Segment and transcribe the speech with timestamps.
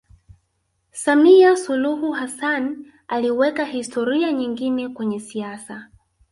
[0.91, 5.89] samia suluhu hassan aliweka historia nyingine kwenye siasa